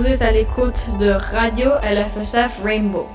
Vous 0.00 0.06
êtes 0.06 0.22
à 0.22 0.32
l'écoute 0.32 0.86
de 0.98 1.10
Radio 1.10 1.72
LFSF 1.82 2.62
Rainbow. 2.64 3.06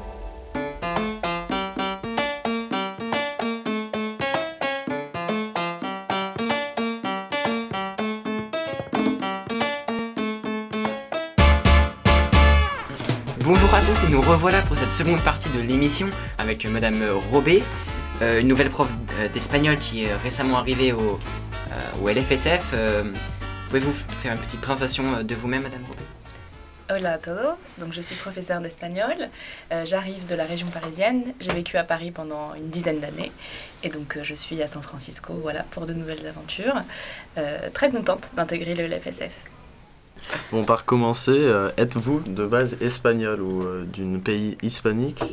Bonjour 13.39 13.73
à 13.73 13.81
tous 13.81 14.03
et 14.05 14.11
nous 14.11 14.21
revoilà 14.21 14.61
pour 14.61 14.77
cette 14.77 14.91
seconde 14.91 15.21
partie 15.21 15.49
de 15.49 15.61
l'émission 15.61 16.05
avec 16.37 16.67
Madame 16.67 17.03
Robé, 17.31 17.63
euh, 18.21 18.41
une 18.41 18.47
nouvelle 18.47 18.69
prof 18.69 18.87
euh, 19.19 19.27
d'espagnol 19.29 19.77
qui 19.77 20.03
est 20.03 20.13
récemment 20.13 20.59
arrivée 20.59 20.93
au, 20.93 21.17
euh, 22.03 22.13
LFSF. 22.13 22.75
Pouvez-vous 23.69 23.93
faire 24.21 24.33
une 24.33 24.39
petite 24.39 24.61
présentation 24.61 25.23
de 25.23 25.33
vous-même, 25.33 25.63
Madame 25.63 25.81
Robé? 25.87 25.94
Hola 26.87 27.13
a 27.13 27.17
todos, 27.17 27.57
donc 27.79 27.93
je 27.93 28.01
suis 28.01 28.15
professeure 28.15 28.61
d'espagnol, 28.61 29.29
Euh, 29.71 29.85
j'arrive 29.85 30.27
de 30.27 30.35
la 30.35 30.45
région 30.45 30.67
parisienne, 30.67 31.33
j'ai 31.39 31.51
vécu 31.51 31.77
à 31.77 31.83
Paris 31.83 32.11
pendant 32.11 32.53
une 32.53 32.69
dizaine 32.69 32.99
d'années. 32.99 33.31
Et 33.81 33.89
donc 33.89 34.15
euh, 34.15 34.19
je 34.23 34.35
suis 34.35 34.61
à 34.61 34.67
San 34.67 34.83
Francisco 34.83 35.33
voilà, 35.41 35.63
pour 35.71 35.87
de 35.87 35.93
nouvelles 35.93 36.27
aventures. 36.27 36.75
Euh, 37.39 37.71
très 37.73 37.89
contente 37.89 38.29
d'intégrer 38.35 38.75
le 38.75 38.85
LFSF. 38.85 39.33
Bon, 40.51 40.63
par 40.63 40.85
commencer, 40.85 41.51
êtes-vous 41.77 42.19
de 42.19 42.45
base 42.45 42.77
espagnol 42.81 43.41
ou 43.41 43.63
euh, 43.63 43.85
d'un 43.85 44.19
pays 44.19 44.55
hispanique? 44.61 45.23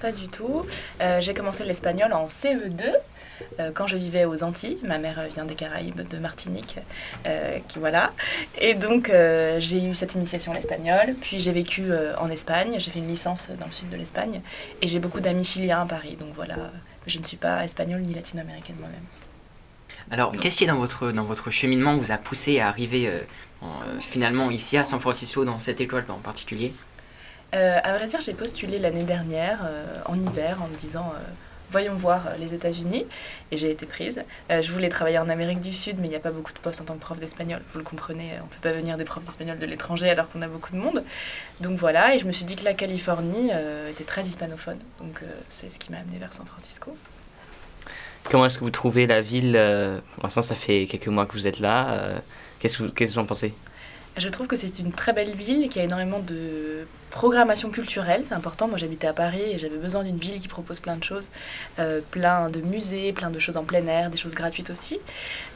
Pas 0.00 0.12
du 0.12 0.28
tout, 0.28 0.64
Euh, 1.00 1.20
j'ai 1.20 1.34
commencé 1.34 1.64
l'espagnol 1.64 2.12
en 2.12 2.26
CE2 2.26 2.94
euh, 3.60 3.70
quand 3.72 3.86
je 3.86 3.96
vivais 3.96 4.24
aux 4.24 4.42
Antilles, 4.42 4.78
ma 4.82 4.98
mère 4.98 5.22
vient 5.32 5.44
des 5.44 5.54
Caraïbes, 5.54 6.00
de 6.08 6.18
Martinique, 6.18 6.76
euh, 7.26 7.58
qui 7.68 7.78
voilà. 7.78 8.12
Et 8.58 8.74
donc 8.74 9.10
j'ai 9.58 9.84
eu 9.84 9.94
cette 9.94 10.14
initiation 10.14 10.52
à 10.52 10.56
l'espagnol, 10.56 11.14
puis 11.20 11.38
j'ai 11.40 11.52
vécu 11.52 11.84
en 12.18 12.30
Espagne, 12.30 12.76
j'ai 12.78 12.90
fait 12.90 12.98
une 12.98 13.08
licence 13.08 13.50
dans 13.50 13.66
le 13.66 13.72
sud 13.72 13.90
de 13.90 13.96
l'Espagne, 13.96 14.40
et 14.82 14.88
j'ai 14.88 14.98
beaucoup 14.98 15.20
d'amis 15.20 15.44
chiliens 15.44 15.82
à 15.82 15.86
Paris, 15.86 16.16
donc 16.18 16.30
voilà, 16.34 16.56
je 17.06 17.18
ne 17.18 17.24
suis 17.24 17.36
pas 17.36 17.64
espagnole 17.64 18.00
ni 18.00 18.14
latino-américaine 18.14 18.76
moi-même. 18.80 19.06
Alors, 20.10 20.32
qu'est-ce 20.36 20.58
qui 20.58 20.66
dans 20.66 20.76
votre, 20.78 21.12
dans 21.12 21.24
votre 21.24 21.50
cheminement 21.50 21.96
vous 21.96 22.10
a 22.12 22.18
poussé 22.18 22.60
à 22.60 22.68
arriver 22.68 23.10
en, 23.62 23.68
finalement 24.00 24.50
ici 24.50 24.76
à 24.76 24.84
San 24.84 25.00
Francisco, 25.00 25.44
dans 25.44 25.58
cette 25.58 25.80
école 25.80 26.04
en 26.08 26.18
particulier? 26.18 26.72
Euh, 27.54 27.78
à 27.82 27.96
vrai 27.96 28.06
dire, 28.06 28.20
j'ai 28.20 28.34
postulé 28.34 28.78
l'année 28.78 29.04
dernière, 29.04 29.60
euh, 29.64 30.00
en 30.04 30.20
hiver, 30.20 30.58
en 30.62 30.68
me 30.68 30.76
disant 30.76 31.12
euh, 31.14 31.18
voyons 31.70 31.94
voir 31.94 32.26
euh, 32.26 32.36
les 32.38 32.52
États-Unis, 32.52 33.06
et 33.50 33.56
j'ai 33.56 33.70
été 33.70 33.86
prise. 33.86 34.22
Je 34.50 34.70
voulais 34.70 34.90
travailler 34.90 35.18
en 35.18 35.30
Amérique 35.30 35.60
du 35.60 35.72
Sud, 35.72 35.96
mais 35.98 36.08
il 36.08 36.10
n'y 36.10 36.16
a 36.16 36.20
pas 36.20 36.30
beaucoup 36.30 36.52
de 36.52 36.58
postes 36.58 36.82
en 36.82 36.84
tant 36.84 36.94
que 36.94 37.00
prof 37.00 37.18
d'espagnol. 37.18 37.62
Vous 37.72 37.78
le 37.78 37.84
comprenez, 37.84 38.32
on 38.40 38.44
ne 38.44 38.50
peut 38.50 38.60
pas 38.60 38.72
venir 38.72 38.98
des 38.98 39.04
profs 39.04 39.24
d'espagnol 39.24 39.58
de 39.58 39.66
l'étranger 39.66 40.10
alors 40.10 40.28
qu'on 40.30 40.42
a 40.42 40.48
beaucoup 40.48 40.72
de 40.72 40.78
monde. 40.78 41.02
Donc 41.60 41.78
voilà, 41.78 42.14
et 42.14 42.18
je 42.18 42.26
me 42.26 42.32
suis 42.32 42.44
dit 42.44 42.56
que 42.56 42.64
la 42.64 42.74
Californie 42.74 43.50
était 43.90 44.04
très 44.04 44.22
hispanophone, 44.22 44.78
donc 45.00 45.22
c'est 45.48 45.70
ce 45.70 45.78
qui 45.78 45.90
m'a 45.90 45.98
amené 45.98 46.18
vers 46.18 46.32
San 46.34 46.46
Francisco. 46.46 46.96
Comment 48.30 48.46
est-ce 48.46 48.58
que 48.58 48.64
vous 48.64 48.70
trouvez 48.70 49.06
la 49.06 49.22
ville 49.22 49.52
Pour 50.14 50.24
l'instant, 50.24 50.42
ça 50.42 50.54
fait 50.54 50.86
quelques 50.86 51.08
mois 51.08 51.24
que 51.24 51.32
vous 51.32 51.46
êtes 51.46 51.60
là. 51.60 52.20
Qu'est-ce 52.58 52.78
que 52.78 52.82
vous, 52.84 52.90
qu'est-ce 52.90 53.12
que 53.12 53.18
vous 53.18 53.24
en 53.24 53.26
pensez? 53.26 53.54
Je 54.16 54.28
trouve 54.28 54.48
que 54.48 54.56
c'est 54.56 54.80
une 54.80 54.92
très 54.92 55.12
belle 55.12 55.34
ville 55.34 55.68
qui 55.68 55.78
a 55.78 55.84
énormément 55.84 56.18
de 56.18 56.86
programmation 57.10 57.70
culturelle, 57.70 58.24
c'est 58.24 58.34
important. 58.34 58.68
Moi 58.68 58.78
j'habitais 58.78 59.06
à 59.06 59.12
Paris 59.12 59.42
et 59.42 59.58
j'avais 59.58 59.76
besoin 59.76 60.04
d'une 60.04 60.18
ville 60.18 60.38
qui 60.38 60.48
propose 60.48 60.80
plein 60.80 60.96
de 60.96 61.04
choses, 61.04 61.28
euh, 61.78 62.00
plein 62.10 62.50
de 62.50 62.60
musées, 62.60 63.12
plein 63.12 63.30
de 63.30 63.38
choses 63.38 63.56
en 63.56 63.64
plein 63.64 63.86
air, 63.86 64.10
des 64.10 64.18
choses 64.18 64.34
gratuites 64.34 64.70
aussi. 64.70 65.00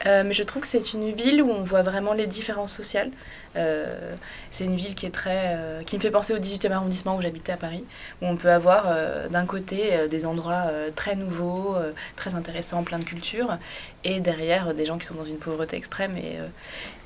Euh, 0.05 0.23
mais 0.25 0.33
je 0.33 0.43
trouve 0.43 0.63
que 0.63 0.67
c'est 0.67 0.93
une 0.93 1.11
ville 1.11 1.41
où 1.41 1.49
on 1.49 1.63
voit 1.63 1.81
vraiment 1.81 2.13
les 2.13 2.27
différences 2.27 2.73
sociales. 2.73 3.11
Euh, 3.55 4.15
c'est 4.49 4.65
une 4.65 4.75
ville 4.75 4.95
qui 4.95 5.05
est 5.05 5.11
très, 5.11 5.57
qui 5.85 5.95
me 5.97 6.01
fait 6.01 6.09
penser 6.09 6.33
au 6.33 6.39
18e 6.39 6.71
arrondissement 6.71 7.15
où 7.15 7.21
j'habitais 7.21 7.51
à 7.51 7.57
Paris, 7.57 7.85
où 8.21 8.25
on 8.25 8.35
peut 8.35 8.51
avoir 8.51 8.89
d'un 9.29 9.45
côté 9.45 10.07
des 10.09 10.25
endroits 10.25 10.65
très 10.95 11.15
nouveaux, 11.15 11.75
très 12.15 12.33
intéressants, 12.33 12.83
plein 12.83 12.99
de 12.99 13.03
culture, 13.03 13.57
et 14.03 14.19
derrière 14.19 14.73
des 14.73 14.85
gens 14.85 14.97
qui 14.97 15.05
sont 15.05 15.15
dans 15.15 15.25
une 15.25 15.37
pauvreté 15.37 15.77
extrême 15.77 16.17
et 16.17 16.37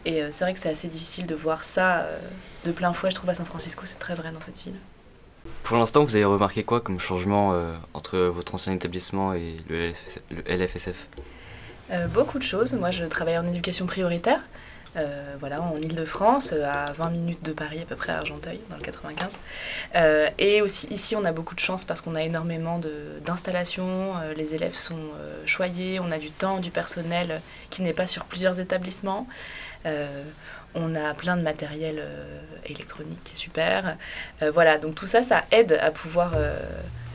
et 0.05 0.21
c'est 0.31 0.45
vrai 0.45 0.53
que 0.53 0.59
c'est 0.59 0.69
assez 0.69 0.87
difficile 0.87 1.25
de 1.25 1.35
voir 1.35 1.65
ça 1.65 2.05
de 2.67 2.71
plein 2.71 2.93
fouet, 2.93 3.09
je 3.09 3.15
trouve, 3.15 3.29
à 3.29 3.33
San 3.33 3.45
Francisco, 3.45 3.83
c'est 3.85 3.99
très 3.99 4.13
vrai 4.13 4.31
dans 4.31 4.41
cette 4.41 4.57
ville. 4.59 4.75
Pour 5.63 5.77
l'instant, 5.77 6.03
vous 6.03 6.15
avez 6.15 6.25
remarqué 6.25 6.63
quoi 6.63 6.81
comme 6.81 6.99
changement 6.99 7.53
euh, 7.53 7.73
entre 7.93 8.17
votre 8.17 8.53
ancien 8.53 8.73
établissement 8.73 9.33
et 9.33 9.57
le, 9.69 9.89
LFS 9.89 10.19
le 10.31 10.55
LFSF 10.55 11.07
Euh, 11.91 12.07
beaucoup 12.07 12.37
de 12.37 12.43
choses. 12.43 12.73
Moi, 12.73 12.91
je 12.91 13.05
travaille 13.05 13.37
en 13.37 13.47
éducation 13.47 13.85
prioritaire, 13.85 14.41
euh, 14.97 15.35
voilà, 15.39 15.61
en 15.61 15.77
Ile-de-France, 15.77 16.53
à 16.53 16.91
20 16.91 17.09
minutes 17.11 17.43
de 17.43 17.53
Paris, 17.53 17.79
à 17.81 17.85
peu 17.85 17.95
près 17.95 18.11
à 18.11 18.17
Argenteuil, 18.17 18.59
dans 18.69 18.75
le 18.75 18.81
95. 18.81 19.29
Euh, 19.95 20.29
et 20.37 20.61
aussi, 20.61 20.87
ici, 20.87 21.15
on 21.15 21.23
a 21.23 21.31
beaucoup 21.31 21.55
de 21.55 21.61
chance 21.61 21.85
parce 21.85 22.01
qu'on 22.01 22.15
a 22.15 22.23
énormément 22.23 22.81
d'installations, 23.25 24.15
les 24.35 24.53
élèves 24.53 24.75
sont 24.75 25.11
choyés, 25.45 26.01
on 26.01 26.11
a 26.11 26.17
du 26.17 26.31
temps, 26.31 26.59
du 26.59 26.71
personnel 26.71 27.41
qui 27.69 27.81
n'est 27.83 27.93
pas 27.93 28.07
sur 28.07 28.25
plusieurs 28.25 28.59
établissements. 28.59 29.27
On 30.79 30.95
a 30.95 31.13
plein 31.15 31.37
de 31.37 31.41
matériel 31.41 31.97
euh, 31.99 32.39
électronique 32.65 33.23
qui 33.23 33.33
est 33.33 33.37
super. 33.37 33.97
Euh, 34.41 34.51
voilà, 34.51 34.77
donc 34.77 34.93
tout 34.93 35.07
ça, 35.07 35.23
ça 35.23 35.43
aide 35.51 35.73
à 35.81 35.89
pouvoir 35.89 36.33
euh, 36.35 36.59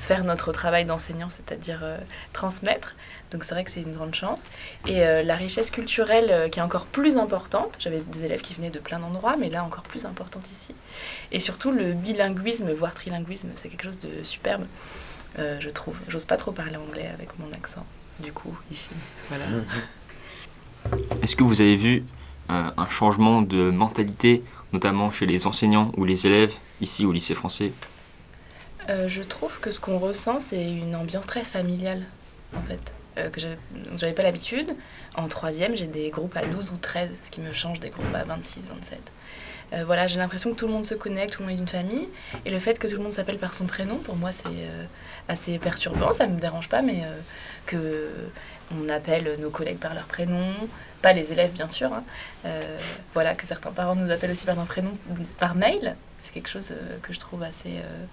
faire 0.00 0.24
notre 0.24 0.52
travail 0.52 0.84
d'enseignant, 0.84 1.30
c'est-à-dire 1.30 1.80
euh, 1.84 1.96
transmettre. 2.32 2.96
Donc 3.30 3.44
c'est 3.44 3.54
vrai 3.54 3.62
que 3.62 3.70
c'est 3.70 3.82
une 3.82 3.94
grande 3.94 4.16
chance. 4.16 4.44
Et 4.88 5.06
euh, 5.06 5.22
la 5.22 5.36
richesse 5.36 5.70
culturelle 5.70 6.30
euh, 6.30 6.48
qui 6.48 6.58
est 6.58 6.62
encore 6.62 6.86
plus 6.86 7.16
importante, 7.16 7.76
j'avais 7.78 8.00
des 8.00 8.24
élèves 8.24 8.40
qui 8.40 8.54
venaient 8.54 8.70
de 8.70 8.80
plein 8.80 8.98
d'endroits, 8.98 9.36
mais 9.38 9.48
là 9.48 9.62
encore 9.62 9.84
plus 9.84 10.04
importante 10.06 10.50
ici. 10.50 10.74
Et 11.30 11.38
surtout 11.38 11.70
le 11.70 11.92
bilinguisme, 11.92 12.72
voire 12.72 12.94
trilinguisme, 12.94 13.50
c'est 13.54 13.68
quelque 13.68 13.84
chose 13.84 14.00
de 14.00 14.24
superbe, 14.24 14.66
euh, 15.38 15.56
je 15.60 15.70
trouve. 15.70 15.96
J'ose 16.08 16.24
pas 16.24 16.36
trop 16.36 16.50
parler 16.50 16.76
anglais 16.76 17.08
avec 17.14 17.38
mon 17.38 17.50
accent, 17.52 17.86
du 18.18 18.32
coup, 18.32 18.58
ici. 18.72 18.90
Voilà. 19.28 19.44
Est-ce 21.22 21.36
que 21.36 21.44
vous 21.44 21.60
avez 21.60 21.76
vu 21.76 21.98
euh, 21.98 22.22
un 22.76 22.88
changement 22.88 23.42
de 23.42 23.70
mentalité, 23.70 24.42
notamment 24.72 25.10
chez 25.10 25.26
les 25.26 25.46
enseignants 25.46 25.92
ou 25.96 26.04
les 26.04 26.26
élèves, 26.26 26.54
ici 26.80 27.04
au 27.04 27.12
lycée 27.12 27.34
français 27.34 27.72
Euh, 28.88 29.08
je 29.08 29.22
trouve 29.22 29.60
que 29.60 29.70
ce 29.70 29.78
qu'on 29.78 29.98
ressent, 29.98 30.40
c'est 30.40 30.64
une 30.64 30.96
ambiance 30.96 31.26
très 31.26 31.44
familiale, 31.44 32.02
en 32.56 32.62
fait, 32.62 32.92
euh, 33.16 33.30
que 33.30 33.41
j'avais 33.96 34.12
pas 34.12 34.24
l'habitude. 34.24 34.74
En 35.14 35.28
troisième, 35.28 35.76
j'ai 35.76 35.86
des 35.86 36.10
groupes 36.10 36.36
à 36.36 36.44
12 36.46 36.72
ou 36.72 36.76
13, 36.76 37.10
ce 37.24 37.30
qui 37.30 37.41
me 37.41 37.52
change 37.52 37.78
des 37.78 37.91
groupes 37.91 38.14
à 38.14 38.24
26, 38.24 38.60
27. 38.68 39.00
Euh, 39.72 39.84
voilà, 39.86 40.06
j'ai 40.06 40.18
l'impression 40.18 40.50
que 40.50 40.56
tout 40.56 40.66
le 40.66 40.72
monde 40.72 40.84
se 40.84 40.94
connecte, 40.94 41.34
tout 41.34 41.42
le 41.42 41.48
monde 41.48 41.56
est 41.56 41.60
une 41.60 41.68
famille. 41.68 42.08
Et 42.44 42.50
le 42.50 42.58
fait 42.58 42.78
que 42.78 42.86
tout 42.86 42.96
le 42.96 43.02
monde 43.02 43.12
s'appelle 43.12 43.38
par 43.38 43.54
son 43.54 43.66
prénom, 43.66 43.96
pour 43.96 44.16
moi, 44.16 44.32
c'est 44.32 44.48
euh, 44.48 44.84
assez 45.28 45.58
perturbant. 45.58 46.12
Ça 46.12 46.26
me 46.26 46.38
dérange 46.41 46.68
pas, 46.68 46.82
mais 46.82 47.02
euh, 47.04 47.18
que 47.66 48.10
on 48.81 48.88
appelle 48.88 49.37
nos 49.41 49.50
collègues 49.50 49.78
par 49.78 49.94
leur 49.94 50.05
prénom, 50.05 50.53
pas 51.00 51.12
les 51.12 51.33
élèves, 51.33 51.53
bien 51.53 51.69
sûr. 51.69 51.93
hein. 51.93 52.05
Euh, 52.44 52.78
voilà, 53.15 53.34
que 53.34 53.47
certains 53.47 53.72
parents 53.72 53.94
nous 53.94 54.10
appellent 54.10 54.31
aussi 54.33 54.47
par 54.47 54.56
leur 54.56 54.66
prénom, 54.66 54.97
par 55.38 55.55
mail. 55.55 55.97
C'est 56.19 56.33
quelque 56.33 56.49
chose 56.49 56.71
euh, 56.72 56.99
que 57.03 57.12
je 57.12 57.19
trouve 57.19 57.43
assez, 57.43 57.78
euh, 57.78 58.05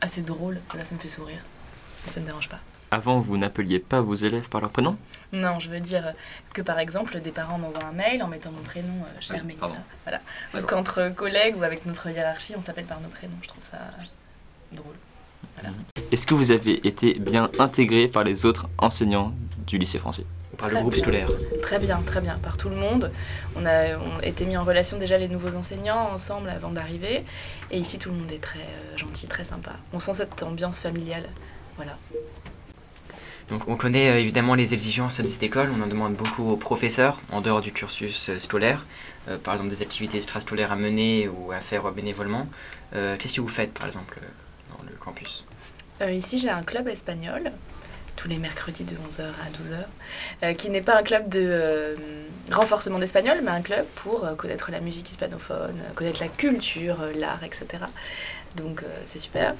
assez 0.00 0.22
drôle. 0.22 0.60
Là, 0.74 0.84
ça 0.84 0.94
me 0.94 1.00
fait 1.00 1.08
sourire. 1.08 1.38
Ça 2.08 2.20
me 2.20 2.26
dérange 2.26 2.48
pas. 2.48 2.58
Avant, 2.90 3.18
vous 3.20 3.36
n'appeliez 3.36 3.80
pas 3.80 4.00
vos 4.00 4.14
élèves 4.14 4.48
par 4.48 4.60
leur 4.60 4.70
prénom? 4.70 4.96
Non, 5.32 5.58
je 5.58 5.68
veux 5.68 5.80
dire 5.80 6.12
que 6.52 6.62
par 6.62 6.78
exemple, 6.78 7.18
des 7.20 7.32
parents 7.32 7.58
m'envoient 7.58 7.84
un 7.84 7.92
mail 7.92 8.22
en 8.22 8.28
mettant 8.28 8.52
mon 8.52 8.62
prénom, 8.62 8.94
euh, 9.02 9.20
cher 9.20 9.40
Oui, 9.40 9.48
Mélissa. 9.48 9.72
Voilà. 10.04 10.20
Donc 10.54 10.72
entre 10.72 11.08
collègues 11.08 11.56
ou 11.58 11.64
avec 11.64 11.86
notre 11.86 12.08
hiérarchie, 12.08 12.54
on 12.56 12.62
s'appelle 12.62 12.84
par 12.84 13.00
nos 13.00 13.08
prénoms. 13.08 13.34
Je 13.42 13.48
trouve 13.48 13.64
ça 13.68 13.78
drôle. 14.72 14.94
Est-ce 16.14 16.28
que 16.28 16.34
vous 16.34 16.52
avez 16.52 16.86
été 16.86 17.14
bien 17.14 17.50
intégré 17.58 18.06
par 18.06 18.22
les 18.22 18.46
autres 18.46 18.68
enseignants 18.78 19.34
du 19.66 19.78
lycée 19.78 19.98
français 19.98 20.24
Ou 20.52 20.56
par 20.56 20.68
le 20.68 20.74
Très 20.74 20.80
groupe 20.82 20.94
bien. 20.94 21.02
scolaire 21.02 21.28
Très 21.60 21.80
bien, 21.80 21.98
très 22.06 22.20
bien, 22.20 22.38
par 22.40 22.56
tout 22.56 22.68
le 22.68 22.76
monde. 22.76 23.10
On 23.56 23.66
a 23.66 23.98
on 23.98 24.20
été 24.22 24.44
mis 24.44 24.56
en 24.56 24.62
relation 24.62 24.96
déjà 24.96 25.18
les 25.18 25.26
nouveaux 25.26 25.56
enseignants 25.56 26.12
ensemble 26.12 26.50
avant 26.50 26.70
d'arriver. 26.70 27.24
Et 27.72 27.78
ici, 27.78 27.98
tout 27.98 28.10
le 28.10 28.14
monde 28.14 28.30
est 28.30 28.38
très 28.40 28.60
euh, 28.60 28.96
gentil, 28.96 29.26
très 29.26 29.42
sympa. 29.42 29.72
On 29.92 29.98
sent 29.98 30.14
cette 30.14 30.40
ambiance 30.44 30.78
familiale. 30.78 31.28
Voilà. 31.74 31.98
Donc 33.48 33.66
on 33.66 33.74
connaît 33.74 34.10
euh, 34.10 34.20
évidemment 34.20 34.54
les 34.54 34.72
exigences 34.72 35.20
de 35.20 35.26
cette 35.26 35.42
école, 35.42 35.68
on 35.76 35.82
en 35.82 35.88
demande 35.88 36.14
beaucoup 36.14 36.48
aux 36.48 36.56
professeurs 36.56 37.20
en 37.32 37.40
dehors 37.40 37.60
du 37.60 37.72
cursus 37.72 38.28
euh, 38.28 38.38
scolaire, 38.38 38.86
Euh, 39.26 39.36
par 39.38 39.54
exemple 39.54 39.70
des 39.70 39.82
activités 39.82 40.18
extrascolaires 40.18 40.70
à 40.70 40.76
mener 40.76 41.28
ou 41.28 41.50
à 41.50 41.60
faire 41.60 41.90
bénévolement. 41.90 42.46
Euh, 42.94 43.16
Qu'est-ce 43.18 43.36
que 43.36 43.40
vous 43.40 43.48
faites 43.60 43.72
par 43.72 43.86
exemple 43.88 44.20
dans 44.70 44.82
le 44.88 44.94
campus? 45.04 45.44
Euh, 46.00 46.10
ici, 46.10 46.38
j'ai 46.38 46.50
un 46.50 46.62
club 46.62 46.88
espagnol, 46.88 47.52
tous 48.16 48.28
les 48.28 48.38
mercredis 48.38 48.84
de 48.84 48.94
11h 48.94 49.22
à 49.22 49.50
12h, 49.50 49.84
euh, 50.42 50.54
qui 50.54 50.70
n'est 50.70 50.82
pas 50.82 50.98
un 50.98 51.02
club 51.02 51.28
de 51.28 51.40
euh, 51.40 51.94
renforcement 52.50 52.98
d'espagnol, 52.98 53.38
mais 53.42 53.50
un 53.50 53.62
club 53.62 53.84
pour 53.96 54.28
connaître 54.36 54.70
la 54.70 54.80
musique 54.80 55.10
hispanophone, 55.10 55.80
connaître 55.94 56.20
la 56.20 56.28
culture, 56.28 56.98
l'art, 57.16 57.44
etc. 57.44 57.84
Donc, 58.56 58.82
c'est 59.06 59.18
super. 59.18 59.54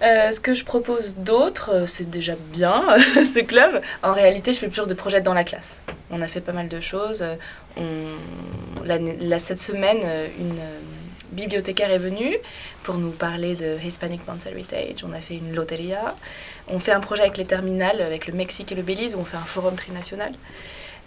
Ce 0.00 0.40
que 0.40 0.54
je 0.54 0.64
propose 0.64 1.16
d'autre, 1.16 1.84
c'est 1.86 2.08
déjà 2.08 2.34
bien, 2.52 2.96
ce 3.24 3.40
club. 3.40 3.82
En 4.02 4.14
réalité, 4.14 4.52
je 4.52 4.58
fais 4.58 4.68
plus 4.68 4.86
de 4.86 4.94
projets 4.94 5.20
dans 5.20 5.34
la 5.34 5.44
classe. 5.44 5.80
On 6.10 6.22
a 6.22 6.26
fait 6.26 6.40
pas 6.40 6.52
mal 6.52 6.68
de 6.68 6.80
choses. 6.80 7.24
Cette 9.38 9.60
semaine, 9.60 10.00
une, 10.38 10.58
bibliothécaire 11.32 11.90
est 11.90 11.98
venu 11.98 12.36
pour 12.82 12.94
nous 12.96 13.10
parler 13.10 13.54
de 13.54 13.76
Hispanic 13.84 14.26
Month 14.26 14.46
Heritage. 14.46 15.04
On 15.08 15.12
a 15.12 15.20
fait 15.20 15.36
une 15.36 15.54
loteria. 15.54 16.16
On 16.68 16.78
fait 16.80 16.92
un 16.92 17.00
projet 17.00 17.22
avec 17.22 17.36
les 17.36 17.44
terminales, 17.44 18.00
avec 18.00 18.26
le 18.26 18.32
Mexique 18.32 18.72
et 18.72 18.74
le 18.74 18.82
Belize, 18.82 19.14
où 19.14 19.18
on 19.18 19.24
fait 19.24 19.36
un 19.36 19.44
forum 19.44 19.74
trinational. 19.76 20.32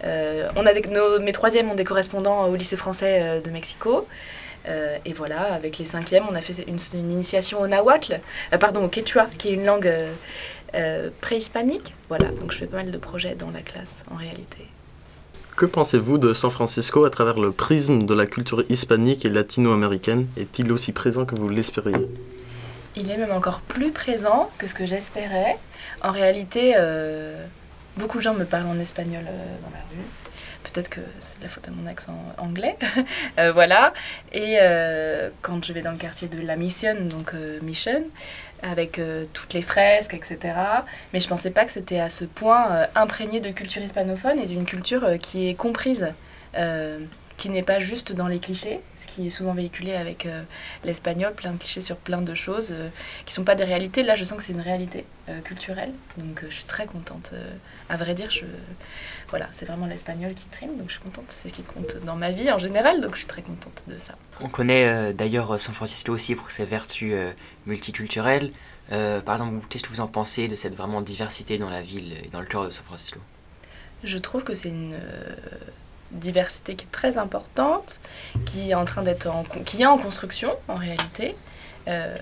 Euh, 0.04 0.50
on 0.56 0.66
a 0.66 0.74
des- 0.74 0.82
nos- 0.90 1.20
mes 1.20 1.32
troisièmes 1.32 1.70
ont 1.72 1.76
des 1.76 1.84
correspondants 1.86 2.48
au 2.48 2.56
lycée 2.56 2.76
français 2.76 3.20
euh, 3.22 3.42
de 3.42 3.50
Mexico. 3.50 4.08
Euh, 4.68 4.98
et 5.06 5.14
voilà, 5.14 5.54
avec 5.54 5.78
les 5.78 5.86
cinquièmes, 5.86 6.24
on 6.30 6.36
a 6.36 6.42
fait 6.42 6.64
une, 6.68 6.78
initiation 7.12 7.60
au 7.62 7.68
nahuatl, 7.68 8.20
pardon, 8.60 8.86
au 8.86 8.88
quechua, 8.88 9.28
qui 9.38 9.50
est 9.50 9.54
une 9.54 9.66
langue 9.66 9.92
préhispanique. 11.22 11.94
Voilà, 12.10 12.30
donc 12.30 12.52
je 12.52 12.58
fais 12.60 12.66
pas 12.68 12.78
mal 12.78 12.92
de 12.92 12.98
projets 12.98 13.36
dans 13.36 13.52
la 13.52 13.62
classe 13.62 14.04
en 14.12 14.16
réalité. 14.16 14.68
Que 15.56 15.68
pensez-vous 15.68 16.18
de 16.18 16.34
San 16.34 16.50
Francisco 16.50 17.06
à 17.06 17.12
travers 17.12 17.40
le 17.40 17.52
prisme 17.52 18.08
de 18.08 18.14
la 18.16 18.26
culture 18.26 18.64
hispanique 18.70 19.24
et 19.24 19.30
latino-américaine 19.30 20.28
Est-il 20.36 20.72
aussi 20.72 20.94
présent 20.94 21.26
que 21.26 21.36
vous 21.36 21.48
l'espériez? 21.48 22.08
Il 22.96 23.12
est 23.12 23.18
même 23.18 23.32
encore 23.32 23.60
plus 23.60 23.92
présent 23.92 24.50
que 24.58 24.66
ce 24.66 24.74
que 24.74 24.88
j'espérais. 24.88 25.58
En 26.02 26.12
réalité, 26.12 26.74
euh, 26.76 27.46
beaucoup 27.98 28.18
de 28.18 28.24
gens 28.24 28.34
me 28.34 28.46
parlent 28.46 28.66
en 28.66 28.80
espagnol 28.80 29.24
euh, 29.28 29.56
dans 29.64 29.70
la 29.70 29.84
rue. 29.92 30.08
Peut-être 30.64 30.90
que 30.90 31.02
c'est 31.22 31.38
de 31.38 31.44
la 31.44 31.50
faute 31.50 31.68
à 31.68 31.72
mon 31.72 31.88
accent 31.88 32.18
anglais. 32.40 32.76
Euh, 33.40 33.52
voilà. 33.52 33.94
Et 34.32 34.58
quand 35.42 35.64
je 35.64 35.74
vais 35.74 35.82
dans 35.82 35.92
le 35.92 35.98
quartier 35.98 36.28
de 36.28 36.40
La 36.42 36.56
Mission, 36.56 36.96
donc 37.06 37.34
Mission, 37.62 38.04
avec 38.64 38.98
euh, 38.98 39.26
toutes 39.34 39.54
les 39.54 39.62
fresques, 39.62 40.14
etc. 40.14 40.40
Mais 41.14 41.20
je 41.20 41.28
pensais 41.28 41.52
pas 41.52 41.66
que 41.66 41.72
c'était 41.72 42.00
à 42.00 42.10
ce 42.10 42.26
point 42.26 42.72
euh, 42.72 42.86
imprégné 42.96 43.40
de 43.40 43.50
culture 43.52 43.84
hispanophone 43.84 44.40
et 44.40 44.46
d'une 44.46 44.66
culture 44.66 45.04
euh, 45.04 45.18
qui 45.18 45.50
est 45.50 45.54
comprise. 45.54 46.08
Qui 47.38 47.50
n'est 47.50 47.64
pas 47.64 47.80
juste 47.80 48.12
dans 48.12 48.28
les 48.28 48.40
clichés, 48.40 48.80
ce 48.96 49.08
qui 49.08 49.28
est 49.28 49.30
souvent 49.30 49.54
véhiculé 49.54 49.94
avec 49.94 50.26
euh, 50.26 50.44
l'espagnol, 50.84 51.34
plein 51.34 51.52
de 51.52 51.58
clichés 51.58 51.82
sur 51.82 51.98
plein 51.98 52.22
de 52.22 52.34
choses 52.36 52.70
euh, 52.72 52.90
qui 53.26 53.34
sont 53.34 53.44
pas 53.44 53.56
des 53.56 53.64
réalités. 53.64 54.04
Là, 54.04 54.16
je 54.16 54.24
sens 54.24 54.38
que 54.38 54.44
c'est 54.44 54.54
une 54.54 54.62
réalité 54.62 55.06
euh, 55.30 55.42
culturelle, 55.42 55.92
donc 56.18 56.44
je 56.48 56.54
suis 56.54 56.66
très 56.66 56.86
contente. 56.86 57.34
à 57.90 57.98
vrai 57.98 58.14
dire, 58.14 58.30
je, 58.30 58.46
voilà, 59.30 59.48
c'est 59.52 59.66
vraiment 59.66 59.88
l'espagnol 59.88 60.34
qui 60.34 60.46
prime, 60.46 60.78
donc 60.78 60.88
je 60.88 60.94
suis 60.94 61.02
contente. 61.02 61.26
C'est 61.42 61.50
ce 61.50 61.54
qui 61.54 61.64
compte 61.64 61.98
dans 62.06 62.16
ma 62.16 62.32
vie 62.32 62.52
en 62.52 62.60
général, 62.60 63.02
donc 63.02 63.14
je 63.14 63.20
suis 63.20 63.28
très 63.28 63.42
contente 63.42 63.84
de 63.88 63.98
ça. 63.98 64.16
On 64.42 64.50
connaît 64.50 65.14
d'ailleurs 65.14 65.60
San 65.60 65.74
Francisco 65.74 66.14
aussi 66.14 66.36
pour 66.36 66.52
ses 66.52 66.66
vertus 66.66 67.14
multiculturelles. 67.66 68.52
Par 68.90 69.36
exemple, 69.36 69.66
qu'est-ce 69.70 69.84
que 69.84 69.90
vous 69.90 70.02
en 70.02 70.08
pensez 70.08 70.48
de 70.48 70.56
cette 70.56 70.76
vraiment 70.76 71.02
diversité 71.02 71.58
dans 71.58 71.70
la 71.70 71.82
ville 71.82 72.14
et 72.14 72.30
dans 72.30 72.42
le 72.42 72.46
cœur 72.46 72.66
de 72.66 72.70
San 72.70 72.84
Francisco? 72.84 73.20
Je 74.04 74.18
trouve 74.18 74.44
que 74.44 74.54
c'est 74.54 74.70
une 74.70 74.98
diversité 76.14 76.76
qui 76.76 76.86
est 76.86 76.92
très 76.92 77.18
importante, 77.18 78.00
qui 78.46 78.72
est 78.72 78.76
en 78.76 78.86
train 78.86 79.04
d'être 79.04 79.28
qui 79.66 79.82
est 79.82 79.86
en 79.86 79.98
construction 79.98 80.56
en 80.68 80.76
réalité. 80.76 81.36
Euh, 81.88 82.16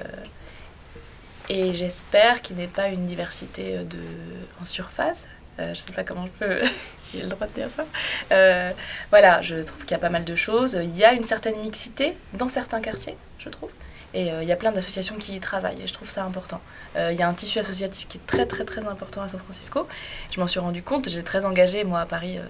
et 1.50 1.74
j'espère 1.74 2.42
qu'il 2.42 2.56
n'est 2.58 2.68
pas 2.68 2.88
une 2.90 3.06
diversité 3.06 3.78
euh, 3.78 3.84
de, 3.84 4.00
en 4.62 4.66
surface. 4.66 5.26
Euh, 5.60 5.74
je 5.74 5.82
ne 5.82 5.86
sais 5.86 5.94
pas 5.94 6.04
comment 6.04 6.26
je 6.26 6.46
peux, 6.46 6.62
si 7.00 7.18
j'ai 7.18 7.24
le 7.24 7.30
droit 7.30 7.48
de 7.48 7.54
dire 7.54 7.70
ça. 7.76 7.86
Voilà, 9.10 9.42
je 9.42 9.58
trouve 9.58 9.82
qu'il 9.82 9.92
y 9.92 9.96
a 9.96 10.00
pas 10.00 10.10
mal 10.10 10.24
de 10.24 10.36
choses. 10.36 10.80
Il 10.82 10.98
y 10.98 11.04
a 11.04 11.14
une 11.14 11.24
certaine 11.24 11.60
mixité 11.60 12.16
dans 12.34 12.50
certains 12.50 12.82
quartiers, 12.82 13.18
je 13.38 13.50
trouve. 13.50 13.70
Et 14.14 14.32
euh, 14.32 14.44
il 14.44 14.48
y 14.50 14.52
a 14.52 14.56
plein 14.56 14.72
d'associations 14.72 15.16
qui 15.18 15.36
y 15.36 15.40
travaillent 15.40 15.82
et 15.82 15.88
je 15.88 15.94
trouve 15.94 16.10
ça 16.10 16.24
important. 16.26 16.60
Euh, 16.98 17.12
il 17.14 17.20
y 17.20 17.24
a 17.24 17.28
un 17.30 17.34
tissu 17.34 17.60
associatif 17.60 18.08
qui 18.10 18.18
est 18.18 18.28
très 18.28 18.46
très 18.46 18.66
très 18.66 18.86
important 18.86 19.22
à 19.22 19.30
San 19.30 19.40
Francisco. 19.40 19.88
Je 20.32 20.40
m'en 20.40 20.48
suis 20.48 20.60
rendu 20.60 20.84
compte, 20.84 21.08
j'ai 21.10 21.24
très 21.24 21.46
engagée 21.46 21.84
moi 21.84 22.02
à 22.02 22.06
Paris 22.06 22.38
euh, 22.38 22.44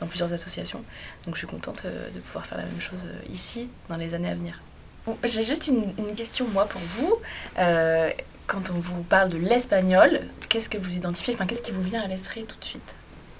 dans 0.00 0.06
plusieurs 0.06 0.32
associations. 0.32 0.82
Donc 1.24 1.34
je 1.34 1.38
suis 1.38 1.46
contente 1.46 1.82
euh, 1.86 2.10
de 2.10 2.20
pouvoir 2.20 2.44
faire 2.46 2.58
la 2.58 2.64
même 2.64 2.80
chose 2.80 3.00
euh, 3.06 3.32
ici 3.32 3.68
dans 3.88 3.96
les 3.96 4.12
années 4.14 4.28
à 4.30 4.34
venir. 4.34 4.60
Bon, 5.06 5.16
J'ai 5.24 5.44
juste 5.44 5.66
une, 5.66 5.92
une 5.98 6.14
question 6.14 6.46
moi 6.52 6.66
pour 6.66 6.80
vous. 6.80 7.14
Euh, 7.58 8.10
quand 8.46 8.70
on 8.70 8.78
vous 8.78 9.02
parle 9.02 9.30
de 9.30 9.38
l'espagnol, 9.38 10.20
qu'est-ce 10.48 10.68
que 10.68 10.78
vous 10.78 10.94
identifiez? 10.94 11.34
Enfin, 11.34 11.46
qu'est-ce 11.46 11.62
qui 11.62 11.72
vous 11.72 11.82
vient 11.82 12.02
à 12.02 12.06
l'esprit 12.06 12.44
tout 12.44 12.58
de 12.58 12.64
suite? 12.64 12.94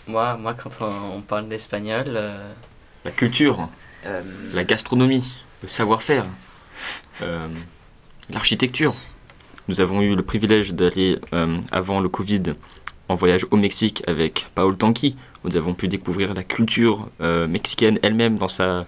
Moi, 0.06 0.36
moi, 0.38 0.54
quand 0.54 0.70
on, 0.80 1.16
on 1.16 1.20
parle 1.20 1.48
d'espagnol, 1.48 2.04
euh, 2.08 2.50
La 3.04 3.10
culture, 3.10 3.68
Euh, 4.06 4.22
la 4.54 4.62
gastronomie, 4.62 5.24
le 5.62 5.68
savoir-faire, 5.68 6.24
l'architecture. 8.30 8.94
Nous 9.68 9.80
avons 9.80 10.00
eu 10.00 10.14
le 10.14 10.22
privilège 10.22 10.72
d'aller, 10.72 11.18
euh, 11.34 11.58
avant 11.72 12.00
le 12.00 12.08
Covid, 12.08 12.42
en 13.08 13.14
voyage 13.14 13.46
au 13.50 13.56
Mexique 13.56 14.02
avec 14.06 14.46
Paul 14.54 14.76
Tanqui. 14.76 15.16
Nous 15.44 15.56
avons 15.56 15.74
pu 15.74 15.88
découvrir 15.88 16.34
la 16.34 16.42
culture 16.42 17.08
euh, 17.20 17.46
mexicaine 17.46 17.98
elle-même 18.02 18.38
dans 18.38 18.48
sa, 18.48 18.86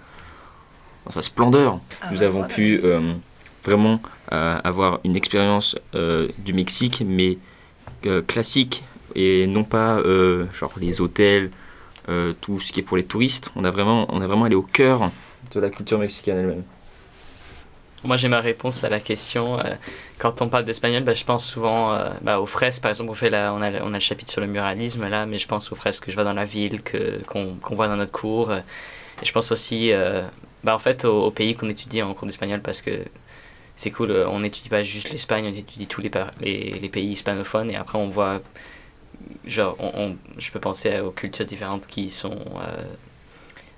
dans 1.04 1.10
sa 1.10 1.22
splendeur. 1.22 1.80
Ah, 2.00 2.08
Nous 2.12 2.22
avons 2.22 2.44
pu 2.44 2.80
euh, 2.82 3.12
vraiment 3.64 4.00
euh, 4.32 4.58
avoir 4.64 5.00
une 5.04 5.16
expérience 5.16 5.76
euh, 5.94 6.28
du 6.38 6.52
Mexique, 6.54 7.02
mais 7.06 7.38
euh, 8.06 8.22
classique, 8.22 8.82
et 9.14 9.46
non 9.46 9.64
pas 9.64 9.98
euh, 9.98 10.46
genre 10.54 10.72
les 10.80 11.00
hôtels, 11.00 11.50
euh, 12.08 12.32
tout 12.40 12.58
ce 12.60 12.72
qui 12.72 12.80
est 12.80 12.82
pour 12.82 12.96
les 12.96 13.04
touristes. 13.04 13.50
On 13.54 13.64
a 13.64 13.70
vraiment, 13.70 14.06
on 14.08 14.20
a 14.22 14.26
vraiment 14.26 14.44
allé 14.46 14.54
au 14.54 14.62
cœur 14.62 15.10
de 15.52 15.60
la 15.60 15.68
culture 15.68 15.98
mexicaine 15.98 16.38
elle-même. 16.38 16.62
Moi, 18.02 18.16
j'ai 18.16 18.28
ma 18.28 18.40
réponse 18.40 18.82
à 18.82 18.88
la 18.88 18.98
question. 19.00 19.58
Euh, 19.60 19.74
quand 20.18 20.40
on 20.40 20.48
parle 20.48 20.64
d'espagnol, 20.64 21.02
bah, 21.04 21.12
je 21.12 21.24
pense 21.24 21.44
souvent 21.46 21.92
euh, 21.94 22.08
bah, 22.22 22.40
aux 22.40 22.46
fresques. 22.46 22.80
Par 22.80 22.90
exemple, 22.90 23.10
on, 23.10 23.14
fait 23.14 23.28
la, 23.30 23.52
on, 23.52 23.60
a, 23.60 23.70
on 23.82 23.88
a 23.88 23.96
le 23.96 24.00
chapitre 24.00 24.30
sur 24.30 24.40
le 24.40 24.46
muralisme 24.46 25.06
là, 25.08 25.26
mais 25.26 25.36
je 25.38 25.46
pense 25.46 25.70
aux 25.70 25.74
fresques 25.74 26.04
que 26.04 26.10
je 26.10 26.16
vois 26.16 26.24
dans 26.24 26.32
la 26.32 26.46
ville, 26.46 26.82
que, 26.82 27.22
qu'on, 27.24 27.56
qu'on 27.56 27.74
voit 27.76 27.88
dans 27.88 27.96
notre 27.96 28.12
cours. 28.12 28.50
Euh, 28.50 28.60
Et 29.22 29.26
je 29.26 29.32
pense 29.32 29.52
aussi 29.52 29.92
euh, 29.92 30.22
bah, 30.64 30.74
en 30.74 30.78
fait, 30.78 31.04
au, 31.04 31.24
au 31.26 31.30
pays 31.30 31.54
qu'on 31.56 31.68
étudie 31.68 32.02
en 32.02 32.14
cours 32.14 32.26
d'espagnol 32.26 32.60
parce 32.62 32.80
que 32.82 33.04
c'est 33.76 33.90
cool. 33.90 34.12
On 34.12 34.40
n'étudie 34.40 34.68
pas 34.70 34.82
juste 34.82 35.10
l'Espagne, 35.10 35.46
on 35.46 35.54
étudie 35.56 35.86
tous 35.86 36.00
les, 36.00 36.10
par- 36.10 36.32
les, 36.40 36.72
les 36.80 36.88
pays 36.88 37.10
hispanophones 37.10 37.70
et 37.70 37.76
après 37.76 37.98
on 37.98 38.08
voit. 38.08 38.40
Genre, 39.46 39.76
on, 39.78 39.90
on- 39.94 40.16
je 40.38 40.50
peux 40.50 40.60
penser 40.60 41.00
aux 41.00 41.10
cultures 41.10 41.46
différentes 41.46 41.86
qui 41.86 42.10
sont 42.10 42.38
euh, 42.56 42.82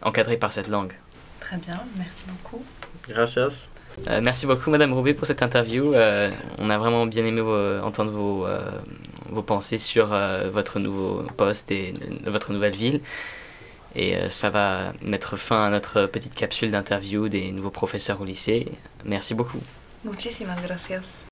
encadrées 0.03 0.37
par 0.37 0.53
cette 0.53 0.69
langue. 0.69 0.93
Très 1.41 1.57
bien, 1.57 1.81
merci 1.97 2.25
beaucoup. 2.27 2.65
Gracias. 3.09 3.69
Euh, 4.09 4.21
merci 4.23 4.47
beaucoup, 4.47 4.71
Madame 4.71 4.93
Roubaix, 4.93 5.15
pour 5.15 5.27
cette 5.27 5.43
interview. 5.43 5.95
Euh, 5.95 6.31
on 6.59 6.71
a 6.71 6.79
vraiment 6.79 7.07
bien 7.07 7.25
aimé 7.25 7.41
vos- 7.41 7.79
entendre 7.81 8.11
vos, 8.11 8.47
euh, 8.47 8.71
vos 9.31 9.43
pensées 9.43 9.79
sur 9.79 10.13
euh, 10.13 10.51
votre 10.51 10.79
nouveau 10.79 11.23
poste 11.37 11.71
et 11.71 11.95
votre 12.27 12.53
nouvelle 12.53 12.75
ville. 12.75 13.01
Et 13.95 14.17
euh, 14.17 14.31
ça 14.31 14.49
va 14.51 14.93
mettre 15.03 15.37
fin 15.37 15.65
à 15.67 15.71
notre 15.71 16.07
petite 16.07 16.35
capsule 16.35 16.71
d'interview 16.71 17.29
des 17.29 17.53
nouveaux 17.53 17.71
professeurs 17.71 18.21
au 18.21 18.25
lycée. 18.25 18.67
Merci 19.05 19.35
beaucoup. 19.35 19.61
Muchísimas 20.05 20.57
gracias. 20.67 21.32